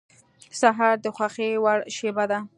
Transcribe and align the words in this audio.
سهار 0.59 0.95
د 1.01 1.05
خوښې 1.15 1.49
وړ 1.63 1.79
شېبه 1.95 2.25
ده. 2.31 2.39